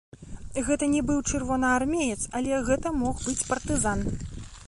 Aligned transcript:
Гэта 0.67 0.87
не 0.93 1.01
быў 1.09 1.19
чырвонаармеец, 1.31 2.17
але 2.39 2.63
гэта 2.69 2.87
мог 3.05 3.15
быць 3.27 3.45
партызан. 3.53 3.99